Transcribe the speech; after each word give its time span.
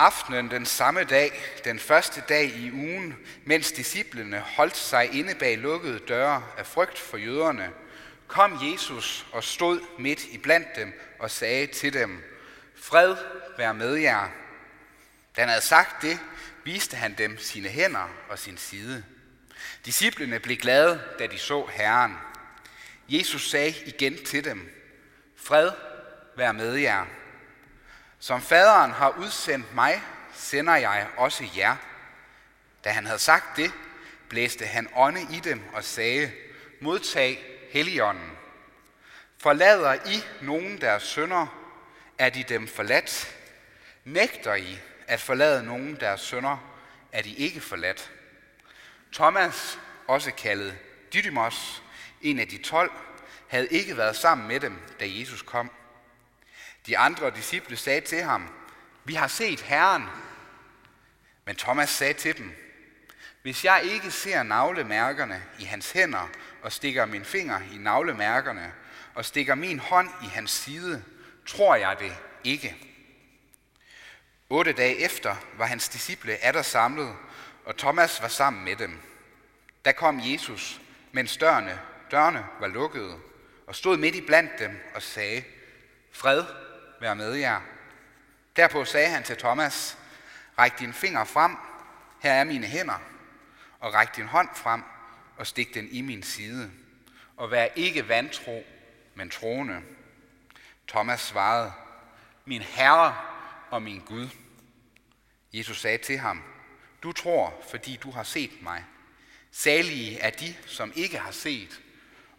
aftenen 0.00 0.50
den 0.50 0.66
samme 0.66 1.04
dag, 1.04 1.42
den 1.64 1.78
første 1.78 2.22
dag 2.28 2.44
i 2.44 2.72
ugen, 2.72 3.16
mens 3.44 3.72
disciplene 3.72 4.40
holdt 4.40 4.76
sig 4.76 5.14
inde 5.14 5.34
bag 5.34 5.58
lukkede 5.58 5.98
døre 5.98 6.44
af 6.58 6.66
frygt 6.66 6.98
for 6.98 7.16
jøderne, 7.16 7.70
kom 8.26 8.58
Jesus 8.62 9.26
og 9.32 9.44
stod 9.44 9.80
midt 9.98 10.24
i 10.24 10.38
blandt 10.38 10.68
dem 10.76 11.00
og 11.18 11.30
sagde 11.30 11.66
til 11.66 11.92
dem, 11.92 12.24
Fred 12.76 13.16
vær 13.58 13.72
med 13.72 13.94
jer. 13.94 14.28
Da 15.36 15.40
han 15.40 15.48
havde 15.48 15.64
sagt 15.64 16.02
det, 16.02 16.18
viste 16.64 16.96
han 16.96 17.14
dem 17.18 17.38
sine 17.38 17.68
hænder 17.68 18.08
og 18.28 18.38
sin 18.38 18.56
side. 18.56 19.04
Disciplene 19.84 20.38
blev 20.38 20.56
glade, 20.56 21.00
da 21.18 21.26
de 21.26 21.38
så 21.38 21.66
Herren. 21.72 22.16
Jesus 23.08 23.50
sagde 23.50 23.74
igen 23.86 24.24
til 24.24 24.44
dem, 24.44 24.70
Fred 25.36 25.70
vær 26.36 26.52
med 26.52 26.74
jer. 26.74 27.06
Som 28.20 28.42
faderen 28.42 28.90
har 28.90 29.10
udsendt 29.18 29.74
mig, 29.74 30.02
sender 30.34 30.76
jeg 30.76 31.06
også 31.16 31.46
jer. 31.56 31.76
Da 32.84 32.90
han 32.90 33.06
havde 33.06 33.18
sagt 33.18 33.56
det, 33.56 33.72
blæste 34.28 34.66
han 34.66 34.88
ånde 34.96 35.22
i 35.22 35.40
dem 35.40 35.62
og 35.72 35.84
sagde, 35.84 36.32
modtag 36.80 37.44
Helligånden. 37.70 38.30
Forlader 39.38 39.94
I 39.94 40.24
nogen 40.42 40.80
deres 40.80 41.02
sønder, 41.02 41.46
er 42.18 42.30
de 42.30 42.42
dem 42.42 42.68
forladt. 42.68 43.36
Nægter 44.04 44.54
I 44.54 44.78
at 45.06 45.20
forlade 45.20 45.62
nogen 45.62 45.96
deres 46.00 46.20
sønder, 46.20 46.56
er 47.12 47.22
de 47.22 47.34
ikke 47.34 47.60
forladt. 47.60 48.10
Thomas, 49.12 49.78
også 50.06 50.32
kaldet 50.32 50.78
Didymos, 51.12 51.82
en 52.22 52.38
af 52.38 52.48
de 52.48 52.58
tolv, 52.62 52.90
havde 53.48 53.68
ikke 53.68 53.96
været 53.96 54.16
sammen 54.16 54.48
med 54.48 54.60
dem, 54.60 54.78
da 55.00 55.04
Jesus 55.08 55.42
kom. 55.42 55.70
De 56.86 56.98
andre 56.98 57.30
disciple 57.30 57.76
sagde 57.76 58.00
til 58.00 58.22
ham, 58.22 58.48
vi 59.04 59.14
har 59.14 59.28
set 59.28 59.60
Herren. 59.60 60.04
Men 61.44 61.56
Thomas 61.56 61.90
sagde 61.90 62.14
til 62.14 62.38
dem, 62.38 62.52
hvis 63.42 63.64
jeg 63.64 63.82
ikke 63.84 64.10
ser 64.10 64.42
navlemærkerne 64.42 65.42
i 65.58 65.64
hans 65.64 65.92
hænder 65.92 66.28
og 66.62 66.72
stikker 66.72 67.06
min 67.06 67.24
finger 67.24 67.60
i 67.72 67.78
navlemærkerne 67.78 68.72
og 69.14 69.24
stikker 69.24 69.54
min 69.54 69.78
hånd 69.78 70.08
i 70.22 70.26
hans 70.26 70.50
side, 70.50 71.04
tror 71.46 71.74
jeg 71.74 71.96
det 71.98 72.16
ikke. 72.44 72.76
Otte 74.50 74.72
dage 74.72 74.96
efter 74.96 75.36
var 75.58 75.66
hans 75.66 75.88
disciple 75.88 76.36
atter 76.36 76.62
samlet, 76.62 77.16
og 77.64 77.76
Thomas 77.76 78.22
var 78.22 78.28
sammen 78.28 78.64
med 78.64 78.76
dem. 78.76 79.00
Der 79.84 79.92
kom 79.92 80.20
Jesus, 80.24 80.80
mens 81.12 81.36
dørene, 81.36 81.80
dørene 82.10 82.46
var 82.60 82.66
lukkede, 82.66 83.16
og 83.66 83.76
stod 83.76 83.96
midt 83.96 84.14
i 84.14 84.20
blandt 84.20 84.58
dem 84.58 84.78
og 84.94 85.02
sagde, 85.02 85.44
Fred 86.12 86.44
være 87.00 87.16
med 87.16 87.32
jer. 87.34 87.60
Derpå 88.56 88.84
sagde 88.84 89.08
han 89.08 89.22
til 89.22 89.36
Thomas, 89.36 89.98
ræk 90.58 90.78
din 90.78 90.92
finger 90.92 91.24
frem, 91.24 91.56
her 92.20 92.32
er 92.32 92.44
mine 92.44 92.66
hænder, 92.66 93.02
og 93.80 93.94
ræk 93.94 94.16
din 94.16 94.26
hånd 94.26 94.48
frem 94.54 94.82
og 95.36 95.46
stik 95.46 95.74
den 95.74 95.88
i 95.90 96.00
min 96.00 96.22
side, 96.22 96.70
og 97.36 97.50
vær 97.50 97.64
ikke 97.76 98.08
vantro, 98.08 98.64
men 99.14 99.30
troende. 99.30 99.82
Thomas 100.88 101.20
svarede, 101.20 101.72
min 102.44 102.62
Herre 102.62 103.16
og 103.70 103.82
min 103.82 104.00
Gud. 104.06 104.28
Jesus 105.52 105.80
sagde 105.80 105.98
til 105.98 106.18
ham, 106.18 106.42
du 107.02 107.12
tror, 107.12 107.62
fordi 107.70 107.96
du 107.96 108.10
har 108.10 108.22
set 108.22 108.62
mig. 108.62 108.84
Salige 109.50 110.18
er 110.18 110.30
de, 110.30 110.54
som 110.66 110.92
ikke 110.96 111.18
har 111.18 111.30
set, 111.30 111.80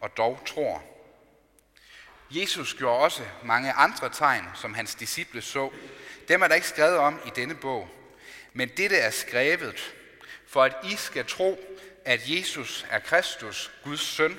og 0.00 0.16
dog 0.16 0.42
tror. 0.46 0.91
Jesus 2.34 2.74
gjorde 2.74 2.98
også 2.98 3.22
mange 3.42 3.72
andre 3.72 4.08
tegn, 4.08 4.44
som 4.54 4.74
hans 4.74 4.94
disciple 4.94 5.42
så. 5.42 5.70
Dem 6.28 6.42
er 6.42 6.48
der 6.48 6.54
ikke 6.54 6.68
skrevet 6.68 6.96
om 6.96 7.20
i 7.26 7.30
denne 7.36 7.54
bog. 7.54 7.88
Men 8.52 8.68
dette 8.76 8.96
er 8.96 9.10
skrevet, 9.10 9.94
for 10.48 10.62
at 10.62 10.76
I 10.84 10.96
skal 10.96 11.26
tro, 11.26 11.58
at 12.04 12.20
Jesus 12.26 12.86
er 12.90 12.98
Kristus, 12.98 13.70
Guds 13.84 14.00
søn, 14.00 14.38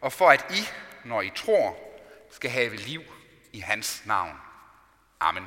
og 0.00 0.12
for 0.12 0.30
at 0.30 0.46
I, 0.50 0.68
når 1.04 1.22
I 1.22 1.30
tror, 1.36 1.78
skal 2.30 2.50
have 2.50 2.76
liv 2.76 3.02
i 3.52 3.60
hans 3.60 4.02
navn. 4.04 4.36
Amen. 5.20 5.44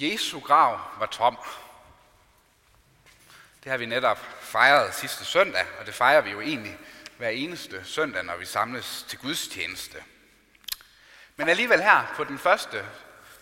Jesu 0.00 0.40
grav 0.40 0.80
var 0.98 1.06
tom. 1.06 1.38
Det 3.64 3.70
har 3.70 3.78
vi 3.78 3.86
netop 3.86 4.18
fejret 4.40 4.94
sidste 4.94 5.24
søndag, 5.24 5.66
og 5.80 5.86
det 5.86 5.94
fejrer 5.94 6.20
vi 6.20 6.30
jo 6.30 6.40
egentlig 6.40 6.78
hver 7.16 7.28
eneste 7.28 7.84
søndag, 7.84 8.24
når 8.24 8.36
vi 8.36 8.46
samles 8.46 9.04
til 9.08 9.18
gudstjeneste. 9.18 10.02
Men 11.36 11.48
alligevel 11.48 11.82
her 11.82 12.12
på 12.16 12.24
den 12.24 12.38
første 12.38 12.84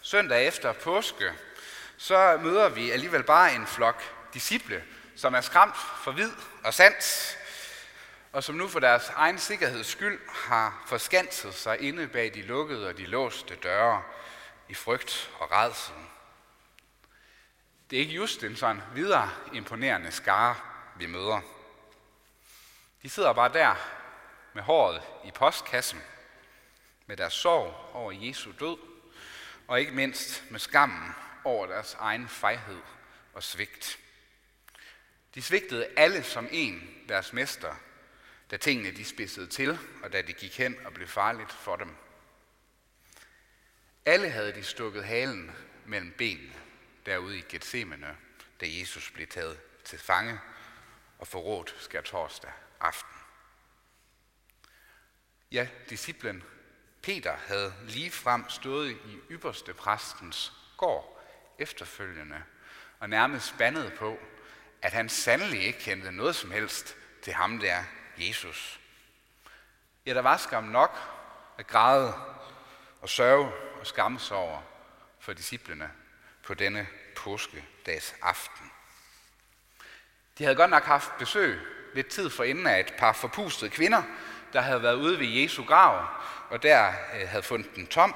søndag 0.03 0.47
efter 0.47 0.73
påske, 0.73 1.33
så 1.97 2.39
møder 2.43 2.69
vi 2.69 2.91
alligevel 2.91 3.23
bare 3.23 3.55
en 3.55 3.67
flok 3.67 4.03
disciple, 4.35 4.85
som 5.17 5.35
er 5.35 5.41
skræmt 5.41 5.77
for 5.77 6.13
vid 6.13 6.31
og 6.65 6.75
sans, 6.75 7.37
og 8.33 8.45
som 8.45 8.55
nu 8.55 8.69
for 8.69 8.81
deres 8.81 9.13
egen 9.17 9.39
sikkerheds 9.39 9.87
skyld 9.87 10.21
har 10.29 10.83
forskanset 10.87 11.55
sig 11.55 11.81
inde 11.81 12.07
bag 12.09 12.35
de 12.35 12.43
lukkede 12.43 12.89
og 12.89 12.99
de 12.99 13.07
låste 13.07 13.55
døre 13.55 14.03
i 14.69 14.75
frygt 14.75 15.31
og 15.39 15.53
redsel. 15.53 15.95
Det 17.91 17.97
er 17.97 18.01
ikke 18.01 18.15
just 18.15 18.45
en 18.45 18.57
sådan 18.57 18.83
videre 18.95 19.31
imponerende 19.53 20.13
skare, 20.13 20.57
vi 20.97 21.07
møder. 21.07 21.41
De 23.03 23.11
sidder 23.11 23.33
bare 23.33 23.53
der 23.53 23.75
med 24.55 24.63
håret 24.63 25.03
i 25.25 25.31
postkassen, 25.31 26.03
med 27.07 27.17
deres 27.17 27.35
sorg 27.35 27.95
over 27.95 28.13
Jesu 28.13 28.53
død, 28.61 28.79
og 29.69 29.81
ikke 29.81 29.93
mindst 29.93 30.45
med 30.51 30.61
skammen 30.61 31.15
over 31.45 31.67
deres 31.67 31.97
egen 31.99 32.29
fejhed 32.29 32.81
og 33.33 33.43
svigt. 33.43 33.99
De 35.35 35.43
svigtede 35.43 35.89
alle 35.97 36.23
som 36.23 36.49
en 36.51 37.05
deres 37.09 37.33
mester, 37.33 37.75
da 38.51 38.57
tingene 38.57 38.91
de 38.91 39.05
spidsede 39.05 39.47
til, 39.47 39.79
og 40.03 40.13
da 40.13 40.23
det 40.23 40.37
gik 40.37 40.59
hen 40.59 40.77
og 40.87 40.93
blev 40.93 41.09
farligt 41.09 41.53
for 41.53 41.77
dem. 41.77 41.97
Alle 44.07 44.31
havde 44.31 44.53
de 44.53 44.63
stukket 44.65 45.05
halen 45.05 45.57
mellem 45.85 46.15
benene 46.19 46.66
derude 47.07 47.39
i 47.39 47.45
Gethsemane, 47.49 48.17
da 48.61 48.67
Jesus 48.69 49.11
blev 49.11 49.27
taget 49.27 49.61
til 49.85 49.99
fange 49.99 50.41
og 51.19 51.27
forrådt 51.27 51.75
skal 51.79 52.03
torsdag 52.03 52.53
aften. 52.81 53.17
Ja, 55.53 55.69
disciplen 55.91 56.45
Peter 57.03 57.37
havde 57.37 57.75
lige 57.83 58.11
frem 58.11 58.49
stået 58.49 58.91
i 58.91 59.19
ypperste 59.31 59.75
præstens 59.75 60.53
gård 60.77 61.23
efterfølgende 61.59 62.43
og 63.01 63.11
nærmest 63.11 63.47
spandet 63.47 63.95
på, 63.99 64.19
at 64.83 64.93
han 64.93 65.09
sandelig 65.09 65.63
ikke 65.63 65.79
kendte 65.79 66.13
noget 66.13 66.37
som 66.37 66.51
helst 66.51 66.97
til 67.23 67.33
ham 67.33 67.59
der, 67.59 67.85
Jesus. 68.19 68.81
Ja, 70.07 70.15
der 70.15 70.21
var 70.21 70.37
skam 70.37 70.65
nok 70.65 70.99
at 71.59 71.67
græde 71.67 72.15
og 73.01 73.09
sørge 73.09 73.53
og 73.81 73.87
skamme 73.87 74.19
sig 74.19 74.37
over 74.37 74.63
for 75.21 75.33
disciplene 75.33 75.91
på 76.47 76.55
denne 76.55 76.87
påskedags 77.17 78.15
aften. 78.23 78.71
De 80.39 80.45
havde 80.45 80.57
godt 80.57 80.71
nok 80.71 80.85
haft 80.85 81.19
besøg 81.19 81.61
lidt 81.95 82.09
tid 82.09 82.31
for 82.31 82.45
inden 82.45 82.67
af 82.67 82.81
et 82.81 82.95
par 82.99 83.13
forpustede 83.13 83.71
kvinder, 83.71 84.03
der 84.53 84.61
havde 84.61 84.83
været 84.83 84.95
ude 84.95 85.19
ved 85.19 85.27
Jesu 85.27 85.65
grav, 85.65 86.07
og 86.51 86.63
der 86.63 86.89
øh, 86.89 87.29
havde 87.29 87.43
fundet 87.43 87.77
den 87.77 87.87
tom. 87.87 88.15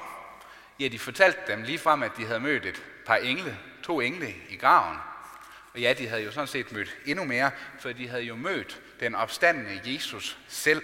Ja, 0.79 0.87
de 0.87 0.99
fortalte 0.99 1.39
dem 1.47 1.63
lige 1.63 1.79
frem, 1.79 2.03
at 2.03 2.11
de 2.17 2.25
havde 2.25 2.39
mødt 2.39 2.65
et 2.65 2.83
par 3.05 3.15
engle, 3.15 3.59
to 3.83 4.01
engle 4.01 4.35
i 4.49 4.55
graven. 4.55 4.97
Og 5.73 5.79
ja, 5.79 5.93
de 5.93 6.07
havde 6.07 6.23
jo 6.23 6.31
sådan 6.31 6.47
set 6.47 6.71
mødt 6.71 6.97
endnu 7.05 7.25
mere, 7.25 7.51
for 7.79 7.91
de 7.91 8.07
havde 8.07 8.23
jo 8.23 8.35
mødt 8.35 8.81
den 8.99 9.15
opstandende 9.15 9.81
Jesus 9.85 10.37
selv, 10.47 10.81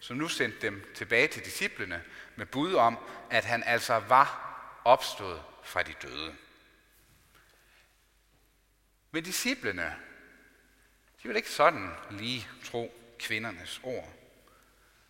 som 0.00 0.16
nu 0.16 0.28
sendte 0.28 0.58
dem 0.60 0.92
tilbage 0.94 1.28
til 1.28 1.44
disciplene 1.44 2.02
med 2.36 2.46
bud 2.46 2.74
om, 2.74 2.98
at 3.30 3.44
han 3.44 3.62
altså 3.62 3.98
var 3.98 4.40
opstået 4.84 5.42
fra 5.64 5.82
de 5.82 5.92
døde. 6.02 6.34
Men 9.14 9.24
disciplene, 9.24 9.96
de 11.22 11.28
vil 11.28 11.36
ikke 11.36 11.50
sådan 11.50 11.90
lige 12.10 12.48
tro 12.64 12.94
kvindernes 13.18 13.80
ord. 13.82 14.12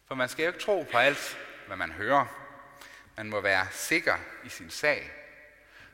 For 0.07 0.15
man 0.15 0.29
skal 0.29 0.43
jo 0.43 0.49
ikke 0.49 0.65
tro 0.65 0.87
på 0.93 0.99
alt, 0.99 1.39
hvad 1.67 1.77
man 1.77 1.93
hører. 1.93 2.27
Man 3.17 3.31
må 3.31 3.41
være 3.41 3.67
sikker 3.71 4.17
i 4.45 4.49
sin 4.49 4.71
sag. 4.71 5.11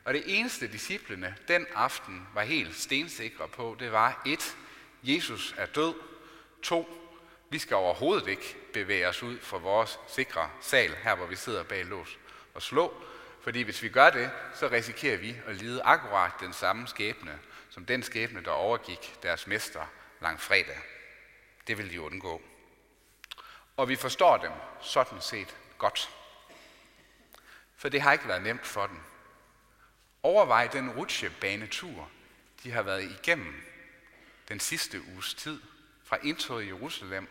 Og 0.04 0.14
det 0.14 0.22
eneste 0.26 0.72
disciplene 0.72 1.36
den 1.48 1.66
aften 1.74 2.26
var 2.34 2.42
helt 2.42 2.76
stensikre 2.76 3.48
på, 3.48 3.76
det 3.78 3.92
var 3.92 4.22
et, 4.26 4.56
Jesus 5.02 5.54
er 5.58 5.66
død. 5.66 5.94
To, 6.62 6.88
vi 7.50 7.58
skal 7.58 7.76
overhovedet 7.76 8.28
ikke 8.28 8.56
bevæge 8.72 9.08
os 9.08 9.22
ud 9.22 9.38
fra 9.40 9.58
vores 9.58 9.98
sikre 10.08 10.50
sal, 10.60 10.94
her 10.94 11.14
hvor 11.14 11.26
vi 11.26 11.36
sidder 11.36 11.62
bag 11.62 11.84
lås 11.84 12.18
og 12.54 12.62
slå. 12.62 13.04
Fordi 13.42 13.62
hvis 13.62 13.82
vi 13.82 13.88
gør 13.88 14.10
det, 14.10 14.30
så 14.54 14.68
risikerer 14.68 15.16
vi 15.16 15.36
at 15.46 15.56
lide 15.56 15.82
akkurat 15.82 16.32
den 16.40 16.52
samme 16.52 16.88
skæbne 16.88 17.38
som 17.70 17.86
den 17.86 18.02
skæbne, 18.02 18.44
der 18.44 18.50
overgik 18.50 19.18
deres 19.22 19.46
mester 19.46 19.86
langfredag. 20.20 20.78
Det 21.66 21.78
vil 21.78 21.90
de 21.90 22.00
undgå. 22.00 22.42
Og 23.76 23.88
vi 23.88 23.96
forstår 23.96 24.36
dem 24.36 24.52
sådan 24.80 25.20
set 25.20 25.56
godt. 25.78 26.10
For 27.76 27.88
det 27.88 28.02
har 28.02 28.12
ikke 28.12 28.28
været 28.28 28.42
nemt 28.42 28.66
for 28.66 28.86
dem. 28.86 29.00
Overvej 30.22 30.66
den 30.66 30.90
rutsjebanetur, 30.90 32.10
de 32.62 32.70
har 32.70 32.82
været 32.82 33.02
igennem 33.02 33.62
den 34.48 34.60
sidste 34.60 35.02
uges 35.12 35.34
tid, 35.34 35.60
fra 36.04 36.18
indtoget 36.22 36.64
i 36.64 36.66
Jerusalem 36.66 37.28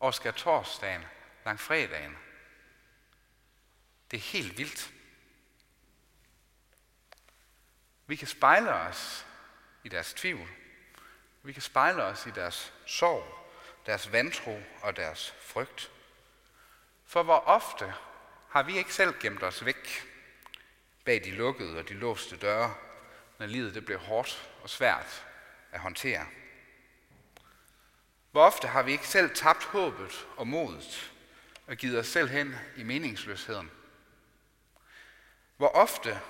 og 0.00 0.14
skal 0.14 0.34
torsdagen, 0.34 1.04
langfredagen. 1.44 2.16
Det 4.10 4.16
er 4.16 4.20
helt 4.20 4.58
vildt. 4.58 4.92
Vi 8.12 8.16
kan 8.16 8.28
spejle 8.28 8.74
os 8.74 9.26
i 9.84 9.88
deres 9.88 10.14
tvivl. 10.14 10.48
Vi 11.42 11.52
kan 11.52 11.62
spejle 11.62 12.02
os 12.02 12.26
i 12.26 12.30
deres 12.30 12.72
sorg, 12.86 13.48
deres 13.86 14.12
vantro 14.12 14.62
og 14.82 14.96
deres 14.96 15.34
frygt. 15.40 15.90
For 17.06 17.22
hvor 17.22 17.38
ofte 17.38 17.94
har 18.48 18.62
vi 18.62 18.78
ikke 18.78 18.94
selv 18.94 19.14
gemt 19.20 19.42
os 19.42 19.64
væk 19.64 20.08
bag 21.04 21.24
de 21.24 21.30
lukkede 21.30 21.78
og 21.78 21.88
de 21.88 21.94
låste 21.94 22.36
døre, 22.36 22.74
når 23.38 23.46
livet 23.46 23.74
det 23.74 23.84
blev 23.84 23.98
hårdt 23.98 24.50
og 24.62 24.70
svært 24.70 25.26
at 25.70 25.80
håndtere. 25.80 26.26
Hvor 28.30 28.46
ofte 28.46 28.68
har 28.68 28.82
vi 28.82 28.92
ikke 28.92 29.08
selv 29.08 29.34
tabt 29.34 29.64
håbet 29.64 30.26
og 30.36 30.48
modet 30.48 31.12
og 31.66 31.76
givet 31.76 31.98
os 31.98 32.06
selv 32.06 32.28
hen 32.28 32.56
i 32.76 32.82
meningsløsheden? 32.82 33.70
Hvor 35.56 35.68
ofte 35.68 36.20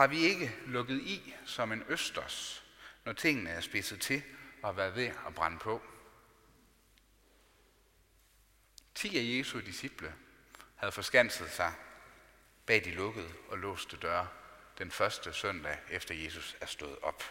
har 0.00 0.06
vi 0.06 0.18
ikke 0.18 0.56
lukket 0.66 1.00
i 1.00 1.34
som 1.46 1.72
en 1.72 1.84
østers, 1.88 2.64
når 3.04 3.12
tingene 3.12 3.50
er 3.50 3.60
spidset 3.60 4.00
til 4.00 4.22
og 4.62 4.76
været 4.76 4.96
ved 4.96 5.06
at 5.26 5.34
brænde 5.34 5.58
på? 5.58 5.82
Ti 8.94 9.18
af 9.18 9.38
Jesu 9.38 9.60
disciple 9.60 10.14
havde 10.76 10.92
forskanset 10.92 11.50
sig 11.50 11.72
bag 12.66 12.84
de 12.84 12.90
lukkede 12.90 13.32
og 13.48 13.58
låste 13.58 13.96
døre 13.96 14.28
den 14.78 14.90
første 14.90 15.32
søndag 15.32 15.78
efter 15.90 16.14
Jesus 16.14 16.56
er 16.60 16.66
stået 16.66 16.98
op. 17.02 17.24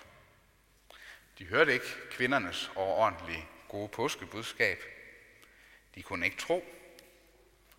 De 1.38 1.46
hørte 1.46 1.74
ikke 1.74 1.96
kvindernes 2.12 2.72
overordentlige 2.76 3.48
gode 3.68 3.90
påskebudskab. 3.90 4.84
De 5.96 6.04
kunne 6.04 6.26
ikke 6.26 6.38
tro. 6.38 6.66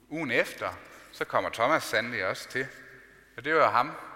Ugen 0.09 0.31
efter, 0.31 0.75
så 1.13 1.25
kommer 1.25 1.51
Thomas 1.51 1.83
sandelig 1.83 2.27
også 2.27 2.49
til. 2.49 2.67
Og 3.37 3.45
det 3.45 3.55
var 3.55 3.71
ham, 3.71 4.10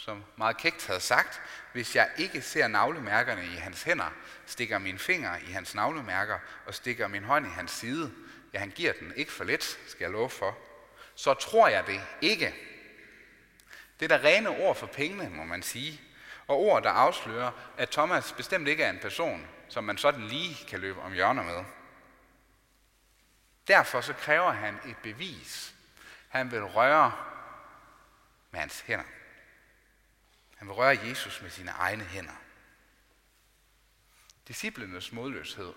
som 0.00 0.24
meget 0.36 0.56
kægt 0.56 0.86
havde 0.86 1.00
sagt, 1.00 1.40
hvis 1.72 1.96
jeg 1.96 2.10
ikke 2.16 2.42
ser 2.42 2.68
navlemærkerne 2.68 3.44
i 3.44 3.56
hans 3.56 3.82
hænder, 3.82 4.10
stikker 4.46 4.78
min 4.78 4.98
finger 4.98 5.36
i 5.36 5.52
hans 5.52 5.74
navlemærker 5.74 6.38
og 6.66 6.74
stikker 6.74 7.08
min 7.08 7.24
hånd 7.24 7.46
i 7.46 7.50
hans 7.50 7.70
side, 7.70 8.12
ja, 8.52 8.58
han 8.58 8.70
giver 8.70 8.92
den 8.92 9.12
ikke 9.16 9.32
for 9.32 9.44
let, 9.44 9.62
skal 9.64 10.04
jeg 10.04 10.10
love 10.10 10.30
for, 10.30 10.58
så 11.14 11.34
tror 11.34 11.68
jeg 11.68 11.86
det 11.86 12.00
ikke. 12.20 12.54
Det 14.00 14.12
er 14.12 14.18
da 14.18 14.28
rene 14.28 14.48
ord 14.48 14.76
for 14.76 14.86
pengene, 14.86 15.30
må 15.30 15.44
man 15.44 15.62
sige. 15.62 16.00
Og 16.46 16.58
ord, 16.58 16.82
der 16.82 16.90
afslører, 16.90 17.50
at 17.78 17.90
Thomas 17.90 18.32
bestemt 18.32 18.68
ikke 18.68 18.84
er 18.84 18.90
en 18.90 18.98
person, 18.98 19.46
som 19.68 19.84
man 19.84 19.98
sådan 19.98 20.26
lige 20.26 20.66
kan 20.68 20.80
løbe 20.80 21.00
om 21.00 21.12
hjørner 21.12 21.42
med. 21.42 21.64
Derfor 23.68 24.00
så 24.00 24.12
kræver 24.12 24.52
han 24.52 24.78
et 24.86 24.96
bevis. 25.02 25.74
Han 26.28 26.50
vil 26.50 26.64
røre 26.64 27.12
med 28.50 28.60
hans 28.60 28.80
hænder. 28.80 29.04
Han 30.60 30.68
vil 30.68 30.74
røre 30.74 30.98
Jesus 31.04 31.42
med 31.42 31.50
sine 31.50 31.70
egne 31.70 32.04
hænder. 32.04 32.42
Disciplenes 34.48 35.12
modløshed, 35.12 35.72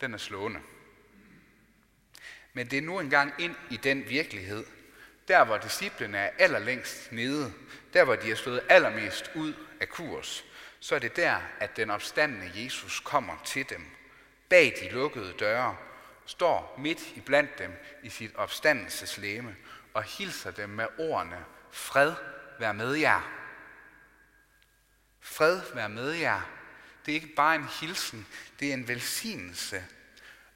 den 0.00 0.14
er 0.14 0.18
slående. 0.18 0.60
Men 2.52 2.70
det 2.70 2.78
er 2.78 2.82
nu 2.82 3.00
engang 3.00 3.34
ind 3.38 3.54
i 3.70 3.76
den 3.76 4.08
virkelighed, 4.08 4.66
der 5.28 5.44
hvor 5.44 5.58
disciplene 5.58 6.18
er 6.18 6.30
allerlængst 6.38 7.12
nede, 7.12 7.52
der 7.92 8.04
hvor 8.04 8.16
de 8.16 8.30
er 8.30 8.34
slået 8.34 8.62
allermest 8.68 9.30
ud 9.34 9.54
af 9.80 9.88
kurs, 9.88 10.44
så 10.80 10.94
er 10.94 10.98
det 10.98 11.16
der, 11.16 11.40
at 11.60 11.76
den 11.76 11.90
opstandende 11.90 12.64
Jesus 12.64 13.00
kommer 13.00 13.42
til 13.44 13.70
dem. 13.70 13.86
Bag 14.48 14.74
de 14.80 14.88
lukkede 14.88 15.32
døre, 15.32 15.76
står 16.26 16.74
midt 16.78 17.16
i 17.16 17.20
blandt 17.20 17.58
dem 17.58 17.72
i 18.02 18.08
sit 18.08 18.34
opstandelseslæme 18.34 19.56
og 19.94 20.02
hilser 20.02 20.50
dem 20.50 20.70
med 20.70 20.86
ordene, 20.98 21.44
fred 21.70 22.14
vær 22.58 22.72
med 22.72 22.94
jer. 22.94 23.45
Fred 25.26 25.60
være 25.74 25.88
med 25.88 26.10
jer. 26.10 26.40
Det 27.06 27.12
er 27.12 27.14
ikke 27.14 27.34
bare 27.34 27.54
en 27.54 27.68
hilsen, 27.80 28.26
det 28.60 28.68
er 28.68 28.74
en 28.74 28.88
velsignelse. 28.88 29.84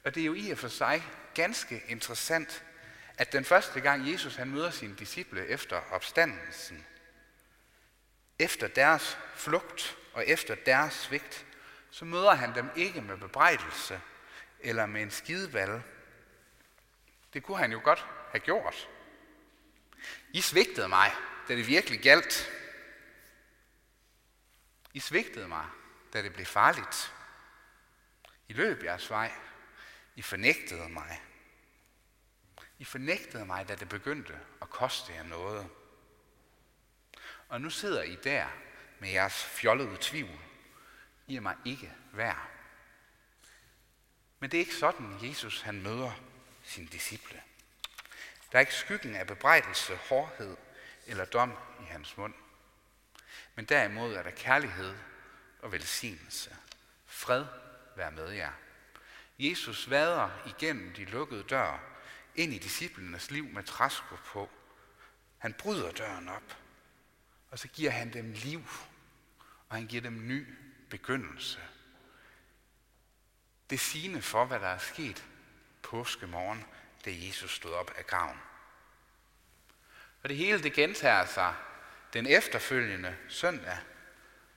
Og 0.03 0.15
det 0.15 0.21
er 0.21 0.25
jo 0.25 0.33
i 0.33 0.49
og 0.49 0.57
for 0.57 0.67
sig 0.67 1.03
ganske 1.33 1.83
interessant, 1.87 2.63
at 3.17 3.33
den 3.33 3.45
første 3.45 3.81
gang 3.81 4.11
Jesus 4.11 4.35
han 4.35 4.49
møder 4.49 4.71
sine 4.71 4.95
disciple 4.95 5.47
efter 5.47 5.81
opstandelsen, 5.91 6.85
efter 8.39 8.67
deres 8.67 9.17
flugt 9.35 9.97
og 10.13 10.27
efter 10.27 10.55
deres 10.55 10.93
svigt, 10.93 11.45
så 11.91 12.05
møder 12.05 12.33
han 12.33 12.55
dem 12.55 12.69
ikke 12.75 13.01
med 13.01 13.17
bebrejdelse 13.17 14.01
eller 14.59 14.85
med 14.85 15.01
en 15.01 15.11
skideballe. 15.11 15.83
Det 17.33 17.43
kunne 17.43 17.57
han 17.57 17.71
jo 17.71 17.81
godt 17.83 18.05
have 18.31 18.39
gjort. 18.39 18.89
I 20.29 20.41
svigtede 20.41 20.87
mig, 20.87 21.11
da 21.47 21.55
det 21.55 21.67
virkelig 21.67 21.99
galt. 21.99 22.51
I 24.93 24.99
svigtede 24.99 25.47
mig, 25.47 25.65
da 26.13 26.21
det 26.21 26.33
blev 26.33 26.45
farligt. 26.45 27.13
I 28.47 28.53
løb 28.53 28.83
jeres 28.83 29.09
vej. 29.09 29.31
I 30.15 30.21
fornægtede 30.21 30.89
mig. 30.89 31.21
I 32.79 32.85
fornægtede 32.85 33.45
mig, 33.45 33.67
da 33.67 33.75
det 33.75 33.89
begyndte 33.89 34.39
at 34.61 34.69
koste 34.69 35.13
jer 35.13 35.23
noget. 35.23 35.69
Og 37.47 37.61
nu 37.61 37.69
sidder 37.69 38.03
I 38.03 38.15
der 38.15 38.47
med 38.99 39.09
jeres 39.09 39.43
fjollede 39.43 39.97
tvivl. 40.01 40.39
I 41.27 41.35
er 41.35 41.41
mig 41.41 41.55
ikke 41.65 41.93
værd. 42.13 42.49
Men 44.39 44.51
det 44.51 44.57
er 44.57 44.61
ikke 44.61 44.75
sådan, 44.75 45.27
Jesus 45.27 45.61
han 45.61 45.81
møder 45.81 46.11
sine 46.63 46.87
disciple. 46.87 47.41
Der 48.51 48.57
er 48.57 48.59
ikke 48.59 48.73
skyggen 48.73 49.15
af 49.15 49.27
bebrejdelse, 49.27 49.95
hårdhed 49.95 50.57
eller 51.07 51.25
dom 51.25 51.57
i 51.81 51.83
hans 51.83 52.17
mund. 52.17 52.33
Men 53.61 53.65
derimod 53.65 54.13
er 54.13 54.23
der 54.23 54.31
kærlighed 54.31 54.95
og 55.59 55.71
velsignelse. 55.71 56.55
Fred 57.05 57.45
vær 57.95 58.09
med 58.09 58.29
jer. 58.29 58.51
Jesus 59.39 59.89
vader 59.89 60.29
igennem 60.45 60.93
de 60.93 61.05
lukkede 61.05 61.43
dør 61.43 61.79
ind 62.35 62.53
i 62.53 62.57
disciplenes 62.57 63.31
liv 63.31 63.45
med 63.45 63.63
træsko 63.63 64.15
på. 64.25 64.49
Han 65.37 65.53
bryder 65.53 65.91
døren 65.91 66.29
op, 66.29 66.57
og 67.51 67.59
så 67.59 67.67
giver 67.67 67.91
han 67.91 68.13
dem 68.13 68.31
liv, 68.31 68.63
og 69.69 69.75
han 69.75 69.87
giver 69.87 70.01
dem 70.01 70.27
ny 70.27 70.47
begyndelse. 70.89 71.59
Det 73.69 73.79
sigende 73.79 74.21
for, 74.21 74.45
hvad 74.45 74.59
der 74.59 74.67
er 74.67 74.77
sket 74.77 75.25
påskemorgen, 75.81 76.65
da 77.05 77.11
Jesus 77.13 77.55
stod 77.55 77.73
op 77.73 77.91
af 77.97 78.07
graven. 78.07 78.39
Og 80.23 80.29
det 80.29 80.37
hele 80.37 80.63
det 80.63 80.73
gentager 80.73 81.25
sig 81.25 81.55
den 82.13 82.27
efterfølgende 82.27 83.17
søndag, 83.29 83.77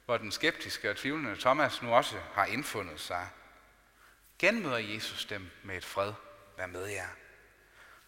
hvor 0.05 0.17
den 0.17 0.33
skeptiske 0.33 0.91
og 0.91 0.97
tvivlende 0.97 1.41
Thomas 1.41 1.83
nu 1.83 1.95
også 1.95 2.21
har 2.35 2.45
indfundet 2.45 3.01
sig. 3.01 3.29
Genmøder 4.39 4.79
Jesus 4.79 5.25
dem 5.25 5.51
med 5.63 5.77
et 5.77 5.85
fred. 5.85 6.13
Vær 6.57 6.67
med 6.67 6.87
jer. 6.87 7.09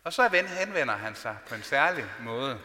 Og 0.04 0.12
så 0.12 0.28
henvender 0.58 0.96
han 0.96 1.14
sig 1.14 1.36
på 1.48 1.54
en 1.54 1.62
særlig 1.62 2.04
måde 2.20 2.60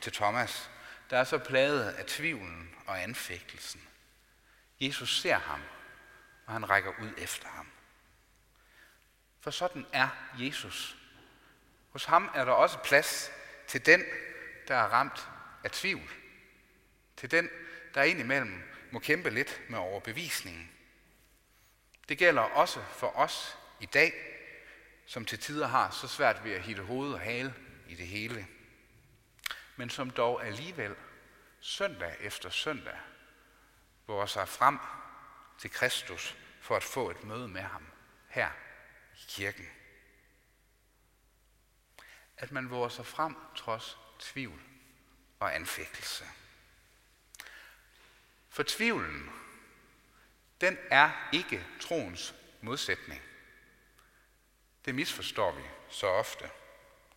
til 0.00 0.12
Thomas, 0.12 0.70
der 1.10 1.18
er 1.18 1.24
så 1.24 1.38
plaget 1.38 1.90
af 1.90 2.04
tvivlen 2.04 2.74
og 2.86 3.02
anfægtelsen. 3.02 3.88
Jesus 4.80 5.20
ser 5.20 5.38
ham, 5.38 5.60
og 6.46 6.52
han 6.52 6.70
rækker 6.70 6.90
ud 7.02 7.10
efter 7.18 7.48
ham. 7.48 7.68
For 9.40 9.50
sådan 9.50 9.86
er 9.92 10.08
Jesus. 10.38 10.96
Hos 11.90 12.04
ham 12.04 12.30
er 12.34 12.44
der 12.44 12.52
også 12.52 12.78
plads 12.78 13.30
til 13.66 13.86
den, 13.86 14.04
der 14.68 14.74
er 14.74 14.88
ramt 14.88 15.28
af 15.64 15.70
tvivl. 15.70 16.10
Til 17.16 17.30
den, 17.30 17.50
der 17.94 18.02
indimellem 18.02 18.62
må 18.90 18.98
kæmpe 18.98 19.30
lidt 19.30 19.60
med 19.68 19.78
overbevisningen. 19.78 20.70
Det 22.08 22.18
gælder 22.18 22.42
også 22.42 22.82
for 22.82 23.16
os 23.16 23.58
i 23.80 23.86
dag, 23.86 24.12
som 25.06 25.24
til 25.24 25.38
tider 25.38 25.66
har 25.66 25.90
så 25.90 26.08
svært 26.08 26.44
ved 26.44 26.52
at 26.52 26.62
hitte 26.62 26.82
hoved 26.82 27.12
og 27.12 27.20
hale 27.20 27.54
i 27.88 27.94
det 27.94 28.06
hele. 28.06 28.46
Men 29.76 29.90
som 29.90 30.10
dog 30.10 30.46
alligevel 30.46 30.94
søndag 31.60 32.16
efter 32.20 32.50
søndag 32.50 32.98
våger 34.06 34.26
sig 34.26 34.48
frem 34.48 34.78
til 35.58 35.70
Kristus 35.70 36.36
for 36.60 36.76
at 36.76 36.82
få 36.82 37.10
et 37.10 37.24
møde 37.24 37.48
med 37.48 37.62
ham 37.62 37.86
her 38.28 38.50
i 39.14 39.24
kirken. 39.28 39.66
At 42.36 42.52
man 42.52 42.70
våger 42.70 42.88
sig 42.88 43.06
frem 43.06 43.36
trods 43.56 43.98
tvivl 44.18 44.71
og 45.42 45.54
anfægtelse. 45.54 46.24
For 48.50 48.62
tvivlen 48.62 49.30
den 50.60 50.78
er 50.90 51.10
ikke 51.32 51.66
troens 51.80 52.34
modsætning. 52.60 53.22
Det 54.84 54.94
misforstår 54.94 55.52
vi 55.52 55.62
så 55.90 56.06
ofte, 56.06 56.50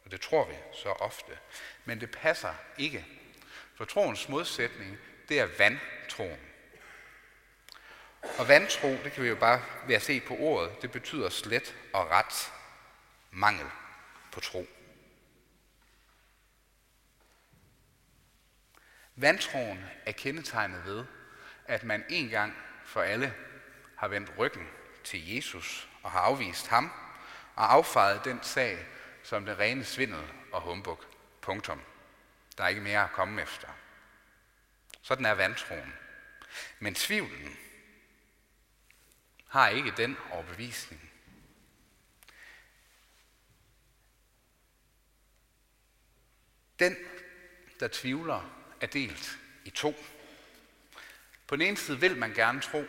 og 0.05 0.11
det 0.11 0.21
tror 0.21 0.45
vi 0.45 0.55
så 0.73 0.89
ofte. 0.89 1.39
Men 1.85 2.01
det 2.01 2.11
passer 2.11 2.53
ikke. 2.77 3.05
For 3.75 3.85
troens 3.85 4.29
modsætning, 4.29 4.97
det 5.29 5.39
er 5.39 5.47
vantroen. 5.57 6.39
Og 8.37 8.47
vantro, 8.47 8.89
det 8.89 9.11
kan 9.11 9.23
vi 9.23 9.29
jo 9.29 9.35
bare 9.35 9.63
ved 9.87 9.95
at 9.95 10.01
se 10.01 10.19
på 10.19 10.35
ordet, 10.35 10.81
det 10.81 10.91
betyder 10.91 11.29
slet 11.29 11.75
og 11.93 12.09
ret 12.09 12.53
mangel 13.31 13.67
på 14.31 14.39
tro. 14.39 14.67
Vantroen 19.15 19.85
er 20.05 20.11
kendetegnet 20.11 20.85
ved, 20.85 21.05
at 21.65 21.83
man 21.83 22.05
en 22.09 22.29
gang 22.29 22.55
for 22.85 23.01
alle 23.01 23.33
har 23.97 24.07
vendt 24.07 24.31
ryggen 24.37 24.67
til 25.03 25.35
Jesus 25.35 25.89
og 26.03 26.11
har 26.11 26.19
afvist 26.19 26.67
ham 26.67 26.91
og 27.55 27.73
affejet 27.73 28.25
den 28.25 28.39
sag 28.43 28.85
som 29.23 29.45
det 29.45 29.59
rene 29.59 29.83
svindel 29.83 30.31
og 30.51 30.61
humbug. 30.61 31.03
Punktum. 31.41 31.81
Der 32.57 32.63
er 32.63 32.67
ikke 32.67 32.81
mere 32.81 33.03
at 33.03 33.11
komme 33.11 33.41
efter. 33.41 33.67
Sådan 35.01 35.25
er 35.25 35.33
vantroen. 35.33 35.93
Men 36.79 36.95
tvivlen 36.95 37.57
har 39.47 39.69
ikke 39.69 39.93
den 39.97 40.17
overbevisning. 40.31 41.11
Den, 46.79 46.95
der 47.79 47.87
tvivler, 47.87 48.54
er 48.81 48.87
delt 48.87 49.39
i 49.65 49.69
to. 49.69 49.95
På 51.47 51.55
den 51.55 51.61
ene 51.61 51.77
side 51.77 51.99
vil 51.99 52.17
man 52.17 52.33
gerne 52.33 52.61
tro, 52.61 52.85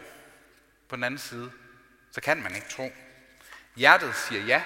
på 0.89 0.97
den 0.97 1.05
anden 1.05 1.19
side, 1.19 1.53
så 2.11 2.21
kan 2.21 2.43
man 2.43 2.55
ikke 2.55 2.69
tro. 2.69 2.93
Hjertet 3.77 4.15
siger 4.15 4.45
ja, 4.45 4.65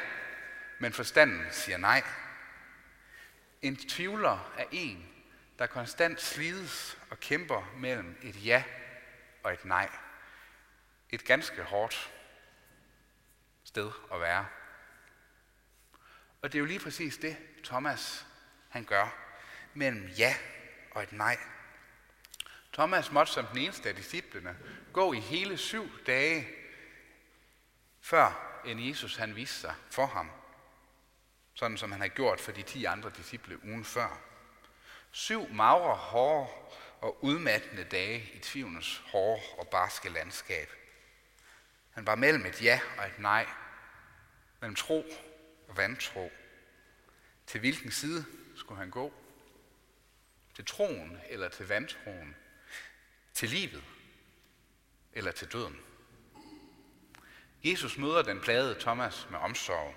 men 0.79 0.93
forstanden 0.93 1.47
siger 1.53 1.79
nej. 1.79 2.03
En 3.63 3.77
tvivler 3.77 4.53
er 4.59 4.65
en, 4.71 5.09
der 5.59 5.67
konstant 5.67 6.23
slides 6.23 6.99
og 7.11 7.21
kæmper 7.21 7.73
mellem 7.77 8.19
et 8.23 8.45
ja 8.45 8.65
og 9.43 9.53
et 9.53 9.65
nej. 9.65 9.89
Et 11.11 11.25
ganske 11.25 11.63
hårdt 11.63 12.13
sted 13.65 13.91
at 14.13 14.21
være. 14.21 14.47
Og 16.43 16.53
det 16.53 16.59
er 16.59 16.61
jo 16.61 16.65
lige 16.65 16.81
præcis 16.81 17.17
det, 17.17 17.37
Thomas 17.65 18.27
han 18.69 18.85
gør 18.85 19.17
mellem 19.75 20.07
ja 20.07 20.37
og 20.91 21.03
et 21.03 21.13
nej. 21.13 21.39
Thomas 22.73 23.13
måtte 23.13 23.33
som 23.33 23.47
den 23.47 23.59
eneste 23.59 23.89
af 23.89 23.95
disciplene 23.95 24.57
gå 24.93 25.13
i 25.13 25.21
hele 25.21 25.57
syv 25.57 26.05
dage, 26.07 26.49
før 28.01 28.61
en 28.65 28.89
Jesus 28.89 29.17
han 29.17 29.37
viste 29.37 29.61
sig 29.61 29.75
for 29.91 30.07
ham. 30.07 30.31
Sådan 31.55 31.79
som 31.79 31.93
han 31.93 32.01
har 32.01 32.09
gjort 32.09 32.41
for 32.41 32.53
de 32.53 32.63
ti 32.63 32.85
andre 32.85 33.11
disciple 33.17 33.65
ugen 33.65 33.85
før. 33.85 34.21
Syv 35.11 35.49
magre, 35.53 35.97
hårde 35.97 36.51
og 37.01 37.25
udmattende 37.25 37.85
dage 37.85 38.31
i 38.35 38.39
tvivlens 38.39 39.03
hårde 39.07 39.43
og 39.59 39.69
barske 39.69 40.09
landskab. 40.09 40.73
Han 41.91 42.07
var 42.07 42.15
mellem 42.15 42.47
et 42.47 42.63
ja 42.63 42.81
og 42.99 43.07
et 43.07 43.19
nej, 43.19 43.47
mellem 44.61 44.77
tro 44.77 45.05
og 45.69 45.77
vantro. 45.77 46.33
Til 47.47 47.61
hvilken 47.61 47.91
side 47.91 48.25
skulle 48.57 48.79
han 48.79 48.91
gå? 48.91 49.15
Til 50.61 50.67
troen 50.67 51.21
eller 51.29 51.49
til 51.49 51.69
vantroen? 51.69 52.37
Til 53.35 53.49
livet 53.49 53.85
eller 55.13 55.33
til 55.33 55.53
døden? 55.53 55.81
Jesus 57.65 57.99
møder 57.99 58.23
den 58.23 58.41
plagede 58.41 58.81
Thomas 58.81 59.27
med 59.31 59.39
omsorg. 59.39 59.95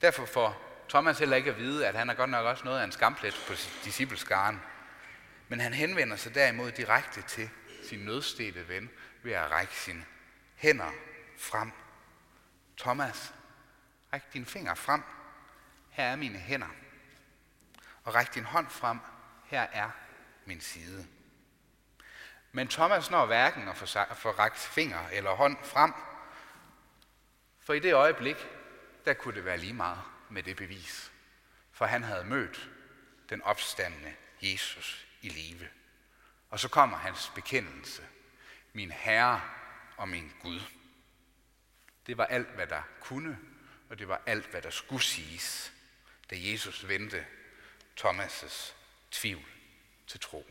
Derfor 0.00 0.26
får 0.26 0.82
Thomas 0.88 1.18
heller 1.18 1.36
ikke 1.36 1.50
at 1.50 1.58
vide, 1.58 1.86
at 1.86 1.94
han 1.94 2.10
er 2.10 2.14
godt 2.14 2.30
nok 2.30 2.46
også 2.46 2.64
noget 2.64 2.80
af 2.80 2.84
en 2.84 2.92
skamplet 2.92 3.44
på 3.46 3.52
discipleskaren. 3.84 4.60
Men 5.48 5.60
han 5.60 5.72
henvender 5.72 6.16
sig 6.16 6.34
derimod 6.34 6.72
direkte 6.72 7.22
til 7.22 7.50
sin 7.88 7.98
nødstede 7.98 8.68
ven 8.68 8.90
ved 9.22 9.32
at 9.32 9.50
række 9.50 9.74
sine 9.74 10.04
hænder 10.54 10.90
frem. 11.38 11.72
Thomas, 12.78 13.34
ræk 14.12 14.32
dine 14.32 14.46
fingre 14.46 14.76
frem. 14.76 15.02
Her 15.90 16.04
er 16.04 16.16
mine 16.16 16.38
hænder. 16.38 16.74
Og 18.04 18.14
ræk 18.14 18.34
din 18.34 18.44
hånd 18.44 18.70
frem. 18.70 18.98
Her 19.54 19.66
er 19.72 19.90
min 20.44 20.60
side. 20.60 21.06
Men 22.52 22.68
Thomas 22.68 23.10
når 23.10 23.26
hverken 23.26 23.68
at 23.68 23.76
få 24.16 24.30
rakt 24.30 24.58
finger 24.58 25.08
eller 25.08 25.34
hånd 25.34 25.56
frem, 25.64 25.92
for 27.60 27.72
i 27.74 27.78
det 27.78 27.94
øjeblik, 27.94 28.36
der 29.04 29.14
kunne 29.14 29.34
det 29.34 29.44
være 29.44 29.58
lige 29.58 29.72
meget 29.72 30.02
med 30.30 30.42
det 30.42 30.56
bevis. 30.56 31.12
For 31.72 31.86
han 31.86 32.02
havde 32.02 32.24
mødt 32.24 32.70
den 33.28 33.42
opstandende 33.42 34.14
Jesus 34.42 35.06
i 35.22 35.28
live. 35.28 35.68
Og 36.50 36.60
så 36.60 36.68
kommer 36.68 36.96
hans 36.96 37.32
bekendelse. 37.34 38.02
Min 38.72 38.90
Herre 38.90 39.40
og 39.96 40.08
min 40.08 40.32
Gud. 40.42 40.60
Det 42.06 42.18
var 42.18 42.26
alt, 42.26 42.48
hvad 42.48 42.66
der 42.66 42.82
kunne, 43.00 43.38
og 43.90 43.98
det 43.98 44.08
var 44.08 44.20
alt, 44.26 44.46
hvad 44.46 44.62
der 44.62 44.70
skulle 44.70 45.02
siges, 45.02 45.72
da 46.30 46.36
Jesus 46.38 46.88
vendte 46.88 47.26
Thomas' 48.00 48.74
tvivl 49.14 49.44
til 50.06 50.20
tro. 50.20 50.46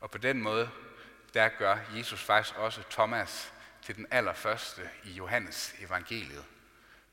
Og 0.00 0.10
på 0.10 0.18
den 0.18 0.42
måde, 0.42 0.70
der 1.34 1.48
gør 1.48 1.78
Jesus 1.96 2.22
faktisk 2.22 2.56
også 2.56 2.82
Thomas 2.90 3.52
til 3.82 3.96
den 3.96 4.06
allerførste 4.10 4.90
i 5.04 5.10
Johannes 5.10 5.74
evangeliet, 5.78 6.44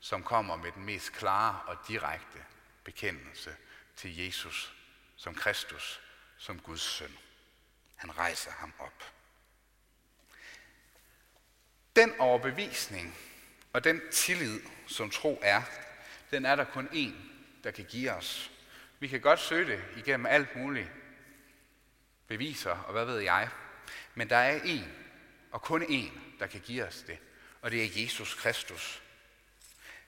som 0.00 0.22
kommer 0.22 0.56
med 0.56 0.72
den 0.72 0.84
mest 0.84 1.12
klare 1.12 1.60
og 1.66 1.76
direkte 1.88 2.44
bekendelse 2.84 3.56
til 3.96 4.16
Jesus 4.16 4.74
som 5.16 5.34
Kristus, 5.34 6.00
som 6.38 6.60
Guds 6.60 6.80
søn. 6.80 7.18
Han 7.96 8.18
rejser 8.18 8.50
ham 8.50 8.72
op. 8.78 9.12
Den 11.96 12.20
overbevisning 12.20 13.18
og 13.72 13.84
den 13.84 14.00
tillid, 14.12 14.60
som 14.86 15.10
tro 15.10 15.38
er, 15.42 15.62
den 16.30 16.44
er 16.44 16.56
der 16.56 16.64
kun 16.64 16.88
én, 16.88 17.14
der 17.64 17.70
kan 17.70 17.84
give 17.84 18.12
os. 18.12 18.50
Vi 18.98 19.08
kan 19.08 19.20
godt 19.20 19.40
søge 19.40 19.66
det 19.66 19.84
igennem 19.96 20.26
alt 20.26 20.56
muligt 20.56 20.88
beviser 22.26 22.70
og 22.70 22.92
hvad 22.92 23.04
ved 23.04 23.18
jeg, 23.18 23.48
men 24.14 24.30
der 24.30 24.36
er 24.36 24.60
en, 24.64 24.92
og 25.50 25.62
kun 25.62 25.82
en, 25.88 26.36
der 26.38 26.46
kan 26.46 26.60
give 26.60 26.84
os 26.84 27.02
det, 27.06 27.18
og 27.60 27.70
det 27.70 27.84
er 27.84 28.02
Jesus 28.02 28.34
Kristus. 28.34 29.02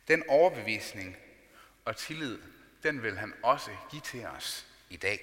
Den 0.09 0.25
overbevisning 0.28 1.16
og 1.85 1.97
tillid, 1.97 2.38
den 2.83 3.02
vil 3.02 3.19
han 3.19 3.35
også 3.43 3.71
give 3.90 4.02
til 4.02 4.26
os 4.26 4.66
i 4.90 4.97
dag. 4.97 5.21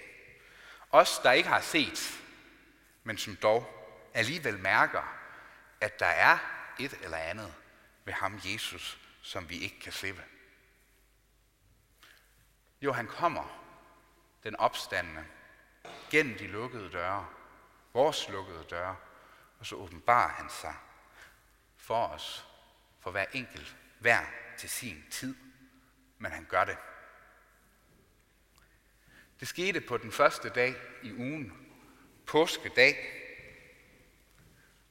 Os, 0.91 1.19
der 1.23 1.31
ikke 1.31 1.49
har 1.49 1.61
set, 1.61 2.21
men 3.03 3.17
som 3.17 3.35
dog 3.35 3.83
alligevel 4.13 4.59
mærker, 4.59 5.19
at 5.81 5.99
der 5.99 6.05
er 6.05 6.37
et 6.79 6.93
eller 7.03 7.17
andet 7.17 7.53
ved 8.05 8.13
ham, 8.13 8.39
Jesus, 8.45 8.99
som 9.21 9.49
vi 9.49 9.57
ikke 9.57 9.79
kan 9.79 9.91
slippe. 9.91 10.23
Jo, 12.83 12.91
han 12.91 13.07
kommer, 13.07 13.59
den 14.43 14.55
opstandende, 14.55 15.25
gennem 16.09 16.37
de 16.37 16.47
lukkede 16.47 16.91
døre, 16.91 17.27
vores 17.93 18.29
lukkede 18.29 18.65
døre, 18.69 18.95
og 19.59 19.65
så 19.65 19.75
åbenbarer 19.75 20.29
han 20.29 20.49
sig 20.49 20.75
for 21.77 22.07
os, 22.07 22.47
for 22.99 23.11
hver 23.11 23.25
enkelt, 23.33 23.75
hver 23.99 24.25
til 24.57 24.69
sin 24.69 25.03
tid, 25.11 25.35
men 26.17 26.31
han 26.31 26.45
gør 26.45 26.65
det. 26.65 26.77
Det 29.39 29.47
skete 29.47 29.81
på 29.81 29.97
den 29.97 30.11
første 30.11 30.49
dag 30.49 30.75
i 31.03 31.13
ugen, 31.13 31.67
påskedag, 32.25 33.19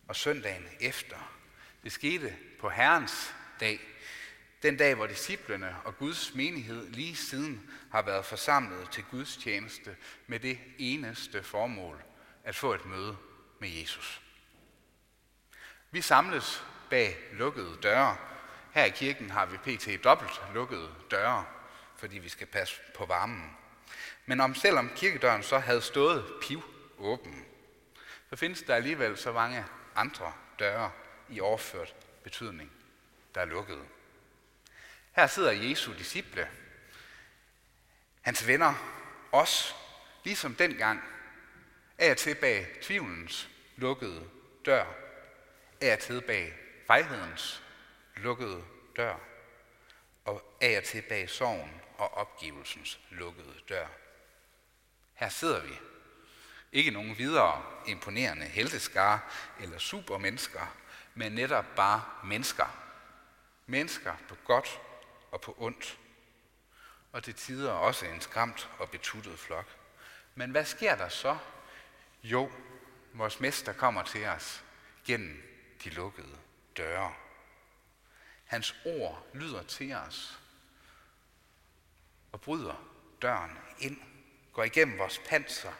og 0.08 0.16
søndagen 0.16 0.68
efter. 0.80 1.38
Det 1.82 1.92
skete 1.92 2.38
på 2.60 2.68
Herrens 2.68 3.34
dag, 3.60 3.80
den 4.62 4.76
dag, 4.76 4.94
hvor 4.94 5.06
disciplene 5.06 5.76
og 5.84 5.98
Guds 5.98 6.34
menighed 6.34 6.88
lige 6.90 7.16
siden 7.16 7.70
har 7.90 8.02
været 8.02 8.24
forsamlet 8.24 8.90
til 8.90 9.04
Guds 9.10 9.36
tjeneste 9.36 9.96
med 10.26 10.40
det 10.40 10.58
eneste 10.78 11.42
formål 11.42 12.02
at 12.44 12.56
få 12.56 12.74
et 12.74 12.86
møde 12.86 13.16
med 13.60 13.68
Jesus. 13.68 14.22
Vi 15.90 16.00
samles 16.00 16.64
bag 16.90 17.16
lukkede 17.32 17.78
døre. 17.82 18.16
Her 18.72 18.84
i 18.84 18.90
kirken 18.90 19.30
har 19.30 19.46
vi 19.46 19.56
pt. 19.56 20.04
dobbelt 20.04 20.40
lukkede 20.54 20.88
døre, 21.10 21.44
fordi 21.96 22.18
vi 22.18 22.28
skal 22.28 22.46
passe 22.46 22.80
på 22.94 23.06
varmen. 23.06 23.56
Men 24.26 24.40
om 24.40 24.54
selvom 24.54 24.90
kirkedøren 24.96 25.42
så 25.42 25.58
havde 25.58 25.82
stået 25.82 26.24
piv 26.42 26.62
åben, 26.98 27.44
så 28.30 28.36
findes 28.36 28.62
der 28.62 28.74
alligevel 28.74 29.18
så 29.18 29.32
mange 29.32 29.64
andre 29.94 30.32
døre 30.58 30.90
i 31.28 31.40
overført 31.40 31.94
betydning, 32.22 32.72
der 33.34 33.40
er 33.40 33.44
lukkede. 33.44 33.84
Her 35.12 35.26
sidder 35.26 35.50
Jesu 35.50 35.92
disciple, 35.92 36.48
hans 38.22 38.46
venner, 38.46 38.74
os, 39.32 39.76
ligesom 40.24 40.54
dengang, 40.54 41.02
af 41.98 42.10
og 42.10 42.16
til 42.16 42.34
bag 42.34 42.66
tvivlens 42.82 43.48
lukkede 43.76 44.28
dør, 44.66 44.84
af 45.80 45.92
og 45.92 45.98
til 45.98 46.20
bag 46.20 46.54
fejhedens 46.86 47.62
lukkede 48.16 48.64
dør, 48.96 49.16
og 50.24 50.56
af 50.60 50.78
og 50.78 50.84
til 50.84 51.02
bag 51.02 51.30
sorgen 51.30 51.80
og 51.98 52.14
opgivelsens 52.14 52.98
lukkede 53.10 53.54
dør. 53.68 53.86
Her 55.14 55.28
sidder 55.28 55.60
vi. 55.60 55.78
Ikke 56.72 56.90
nogen 56.90 57.18
videre 57.18 57.64
imponerende 57.86 58.46
helteskare 58.46 59.20
eller 59.60 59.78
supermennesker, 59.78 60.76
men 61.14 61.32
netop 61.32 61.64
bare 61.76 62.04
mennesker. 62.24 62.78
Mennesker 63.66 64.14
på 64.28 64.36
godt 64.44 64.80
og 65.32 65.40
på 65.40 65.54
ondt. 65.58 65.98
Og 67.12 67.26
det 67.26 67.36
tider 67.36 67.72
også 67.72 68.06
en 68.06 68.20
skræmt 68.20 68.70
og 68.78 68.90
betuttet 68.90 69.38
flok. 69.38 69.76
Men 70.34 70.50
hvad 70.50 70.64
sker 70.64 70.96
der 70.96 71.08
så? 71.08 71.38
Jo, 72.22 72.50
vores 73.12 73.40
mester 73.40 73.72
kommer 73.72 74.02
til 74.02 74.26
os 74.26 74.64
gennem 75.04 75.42
de 75.84 75.90
lukkede 75.90 76.38
døre. 76.76 77.14
Hans 78.44 78.76
ord 78.84 79.26
lyder 79.34 79.62
til 79.62 79.92
os 79.92 80.38
og 82.32 82.40
bryder 82.40 82.84
døren 83.22 83.58
ind, 83.78 84.00
går 84.52 84.64
igennem 84.64 84.98
vores 84.98 85.20
panser, 85.28 85.72